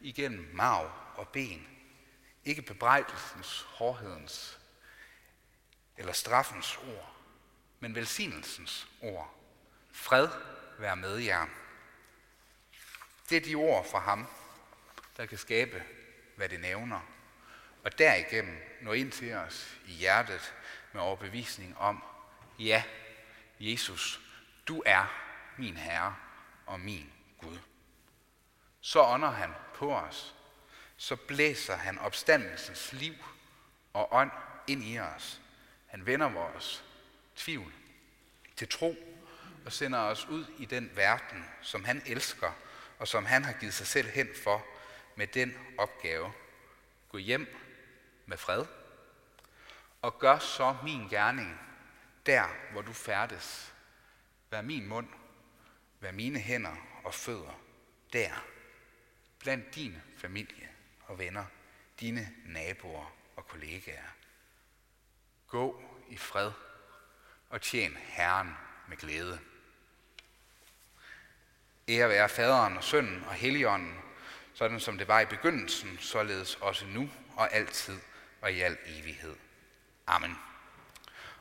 igennem 0.00 0.50
marv 0.54 0.92
og 1.16 1.28
ben. 1.28 1.68
Ikke 2.44 2.62
bebrejdelsens, 2.62 3.62
hårdhedens 3.68 4.60
eller 5.96 6.12
straffens 6.12 6.76
ord, 6.76 7.11
men 7.82 7.94
velsignelsens 7.94 8.88
ord. 9.00 9.34
Fred 9.92 10.28
være 10.78 10.96
med 10.96 11.16
jer. 11.16 11.46
Det 13.28 13.36
er 13.36 13.40
de 13.40 13.54
ord 13.54 13.90
fra 13.90 13.98
ham, 13.98 14.26
der 15.16 15.26
kan 15.26 15.38
skabe, 15.38 15.82
hvad 16.36 16.48
det 16.48 16.60
nævner, 16.60 17.00
og 17.84 17.98
derigennem 17.98 18.58
nå 18.80 18.92
ind 18.92 19.12
til 19.12 19.34
os 19.34 19.78
i 19.86 19.92
hjertet 19.92 20.54
med 20.92 21.02
overbevisning 21.02 21.78
om, 21.78 22.04
ja, 22.58 22.84
Jesus, 23.60 24.20
du 24.68 24.82
er 24.86 25.04
min 25.58 25.76
Herre 25.76 26.16
og 26.66 26.80
min 26.80 27.12
Gud. 27.38 27.58
Så 28.80 29.02
ånder 29.02 29.30
han 29.30 29.54
på 29.74 29.94
os, 29.94 30.34
så 30.96 31.16
blæser 31.16 31.76
han 31.76 31.98
opstandelsens 31.98 32.92
liv 32.92 33.14
og 33.92 34.14
ånd 34.14 34.30
ind 34.66 34.84
i 34.84 34.98
os. 34.98 35.40
Han 35.86 36.06
vender 36.06 36.28
vores 36.28 36.84
tvivl 37.36 37.72
til 38.56 38.68
tro 38.68 38.96
og 39.64 39.72
sender 39.72 39.98
os 39.98 40.26
ud 40.26 40.46
i 40.58 40.64
den 40.64 40.90
verden, 40.96 41.44
som 41.62 41.84
han 41.84 42.02
elsker 42.06 42.52
og 42.98 43.08
som 43.08 43.24
han 43.24 43.44
har 43.44 43.52
givet 43.52 43.74
sig 43.74 43.86
selv 43.86 44.08
hen 44.08 44.28
for 44.44 44.66
med 45.16 45.26
den 45.26 45.58
opgave. 45.78 46.32
Gå 47.08 47.18
hjem 47.18 47.56
med 48.26 48.36
fred 48.36 48.64
og 50.02 50.18
gør 50.18 50.38
så 50.38 50.76
min 50.84 51.08
gerning 51.08 51.60
der, 52.26 52.72
hvor 52.72 52.82
du 52.82 52.92
færdes. 52.92 53.72
Vær 54.50 54.62
min 54.62 54.88
mund, 54.88 55.08
vær 56.00 56.12
mine 56.12 56.38
hænder 56.38 56.76
og 57.04 57.14
fødder 57.14 57.60
der, 58.12 58.44
blandt 59.38 59.74
din 59.74 60.02
familie 60.16 60.68
og 61.06 61.18
venner, 61.18 61.44
dine 62.00 62.34
naboer 62.46 63.16
og 63.36 63.48
kollegaer. 63.48 64.08
Gå 65.46 65.82
i 66.08 66.16
fred 66.16 66.50
og 67.52 67.60
tjen 67.60 67.96
Herren 68.00 68.56
med 68.88 68.96
glæde. 68.96 69.38
Ære 71.88 72.08
være 72.08 72.28
faderen 72.28 72.76
og 72.76 72.84
sønnen 72.84 73.24
og 73.28 73.34
helligånden, 73.34 73.98
sådan 74.54 74.80
som 74.80 74.98
det 74.98 75.08
var 75.08 75.20
i 75.20 75.24
begyndelsen, 75.24 75.98
således 76.00 76.54
også 76.54 76.86
nu 76.86 77.10
og 77.36 77.54
altid 77.54 77.98
og 78.40 78.52
i 78.52 78.60
al 78.60 78.76
evighed. 78.86 79.34
Amen. 80.06 80.38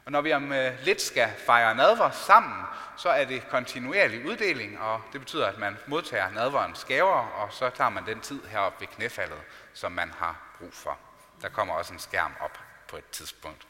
Og 0.05 0.11
når 0.11 0.21
vi 0.21 0.33
om 0.33 0.51
øh, 0.51 0.73
lidt 0.83 1.01
skal 1.01 1.29
fejre 1.45 1.75
nadver 1.75 2.11
sammen, 2.11 2.65
så 2.97 3.09
er 3.09 3.25
det 3.25 3.49
kontinuerlig 3.49 4.25
uddeling, 4.25 4.79
og 4.79 5.01
det 5.13 5.21
betyder, 5.21 5.47
at 5.47 5.57
man 5.57 5.77
modtager 5.87 6.31
nadverens 6.31 6.83
gaver, 6.83 7.15
og 7.15 7.53
så 7.53 7.69
tager 7.69 7.89
man 7.89 8.05
den 8.05 8.21
tid 8.21 8.43
heroppe 8.43 8.81
ved 8.81 8.87
knæfaldet, 8.87 9.41
som 9.73 9.91
man 9.91 10.11
har 10.11 10.57
brug 10.57 10.73
for. 10.73 10.97
Der 11.41 11.49
kommer 11.49 11.73
også 11.73 11.93
en 11.93 11.99
skærm 11.99 12.33
op 12.39 12.59
på 12.87 12.97
et 12.97 13.09
tidspunkt. 13.11 13.67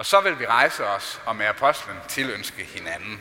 Og 0.00 0.06
så 0.06 0.20
vil 0.20 0.38
vi 0.38 0.46
rejse 0.46 0.86
os 0.86 1.20
og 1.26 1.36
med 1.36 1.46
apostlen 1.46 1.96
tilønske 2.08 2.64
hinanden. 2.64 3.20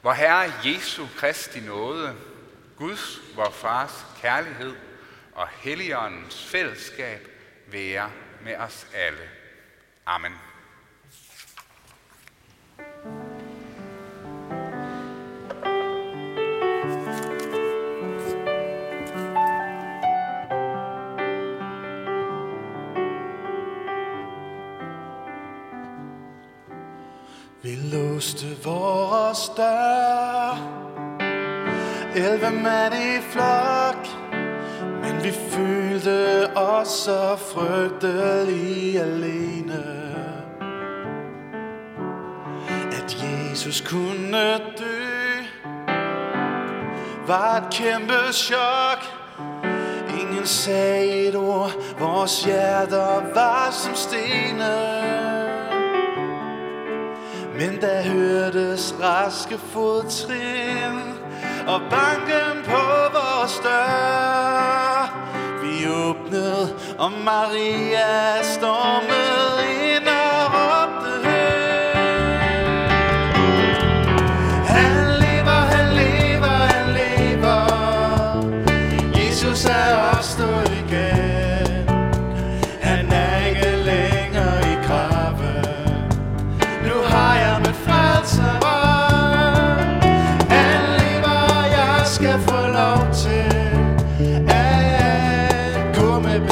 Hvor 0.00 0.12
Herre 0.12 0.52
Jesu 0.64 1.06
Kristi 1.16 1.60
nåde, 1.60 2.16
Guds, 2.76 3.18
vor 3.34 3.50
Fars 3.50 4.06
kærlighed 4.20 4.76
og 5.34 5.48
Helligåndens 5.48 6.44
fællesskab 6.44 7.28
være 7.66 8.10
med 8.42 8.56
os 8.56 8.86
alle. 8.94 9.30
Amen. 10.06 10.32
Vi 28.22 28.26
låste 28.26 28.64
vores 28.64 29.50
dør. 29.56 30.58
Elve 32.16 32.50
mand 32.50 32.94
i 32.94 33.20
flok 33.30 34.08
Men 35.02 35.24
vi 35.24 35.30
følte 35.30 36.46
os 36.56 36.88
så 36.88 37.36
frygtelig 37.36 39.00
alene. 39.00 39.84
At 42.92 43.24
Jesus 43.24 43.80
kunne 43.80 44.58
dø 44.78 45.42
Var 47.26 47.56
et 47.56 47.72
kæmpe 47.72 48.32
chok. 48.32 49.04
Ingen 50.20 50.46
sagde 50.46 51.28
et 51.28 51.36
ord 51.36 51.98
Vores 51.98 52.44
hjerter 52.44 53.34
var 53.34 53.70
som 53.70 53.94
stener 53.94 55.21
men 57.62 57.80
der 57.80 58.02
hørtes 58.02 58.94
raske 59.00 59.58
fodtrin 59.58 60.98
Og 61.66 61.80
banken 61.90 62.64
på 62.64 62.82
vores 63.18 63.60
dør. 63.62 65.04
Vi 65.62 65.88
åbnede, 65.88 66.76
og 66.98 67.12
Maria 67.24 68.42
stormede 68.42 69.01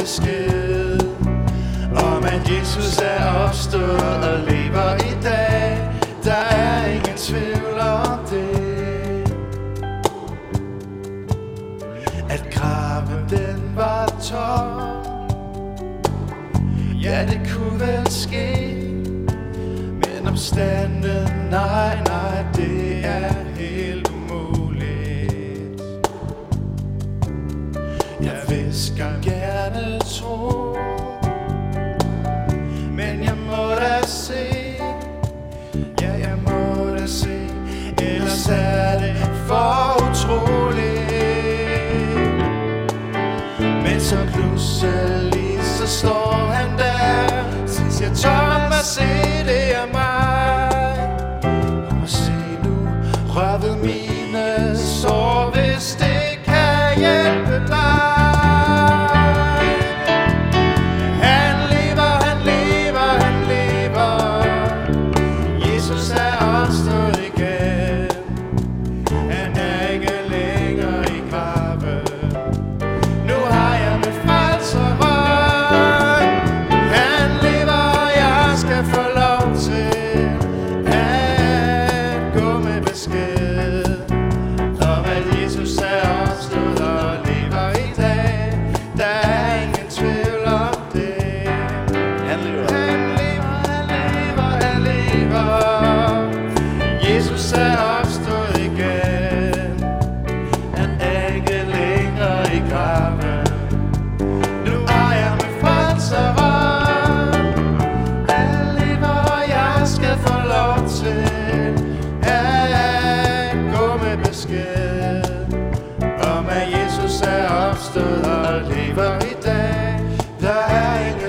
besked 0.01 0.99
Om 1.95 2.23
at 2.23 2.49
Jesus 2.49 2.97
er 2.97 3.33
opstået 3.47 4.23
og 4.31 4.39
lever 4.39 4.95
i 4.95 5.23
dag. 5.23 5.77
Der 6.23 6.33
er 6.33 6.85
ingen 6.85 7.17
tvivl 7.17 7.79
om 7.79 8.19
det. 8.29 9.33
At 12.29 12.43
graven 12.53 13.29
den 13.29 13.75
var 13.75 14.05
tom. 14.07 14.71
Ja, 17.03 17.25
det 17.25 17.41
kunne 17.53 17.79
vel 17.79 18.11
ske. 18.11 18.75
Men 19.93 20.27
omstanden, 20.27 21.49
nej, 21.49 21.97
nej, 22.07 22.45
det 22.55 23.05
er 23.05 23.33
helt 23.55 24.09
umuligt. 24.09 25.81
Jeg 28.21 28.37
visker 28.49 29.21
gerne 29.61 29.99
tro 29.99 30.41
Men 30.41 30.60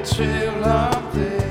er 0.02 0.06
ingen 0.06 0.14
tvivl 0.14 0.62
om 0.62 1.12
det. 1.12 1.42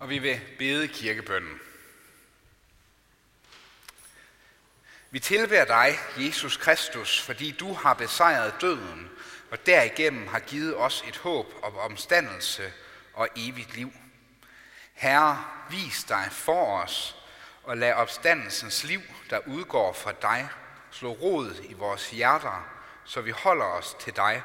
Og 0.00 0.08
vi 0.08 0.18
vil 0.18 0.40
bede 0.58 0.88
kirkebønnen. 0.88 1.60
Vi 5.10 5.18
tilbærer 5.18 5.64
dig, 5.64 5.98
Jesus 6.16 6.56
Kristus, 6.56 7.20
fordi 7.20 7.50
du 7.50 7.72
har 7.72 7.94
besejret 7.94 8.54
døden, 8.60 9.08
og 9.50 9.66
derigennem 9.66 10.26
har 10.26 10.38
givet 10.38 10.76
os 10.76 11.04
et 11.08 11.16
håb 11.16 11.46
om 11.62 11.76
omstandelse 11.76 12.72
og 13.14 13.28
evigt 13.36 13.76
liv. 13.76 13.92
Herre, 15.00 15.44
vis 15.70 16.04
dig 16.04 16.28
for 16.30 16.82
os, 16.82 17.16
og 17.64 17.76
lad 17.76 17.92
opstandelsens 17.92 18.84
liv, 18.84 19.00
der 19.30 19.38
udgår 19.46 19.92
fra 19.92 20.12
dig, 20.12 20.48
slå 20.90 21.12
rod 21.12 21.54
i 21.62 21.72
vores 21.72 22.10
hjerter, 22.10 22.66
så 23.04 23.20
vi 23.20 23.30
holder 23.30 23.64
os 23.64 23.96
til 24.00 24.16
dig. 24.16 24.42